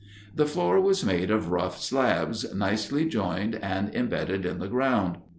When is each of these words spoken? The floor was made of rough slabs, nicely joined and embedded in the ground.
The 0.33 0.47
floor 0.47 0.79
was 0.81 1.05
made 1.05 1.29
of 1.29 1.51
rough 1.51 1.79
slabs, 1.79 2.55
nicely 2.55 3.05
joined 3.05 3.53
and 3.61 3.93
embedded 3.93 4.47
in 4.47 4.57
the 4.57 4.67
ground. 4.67 5.17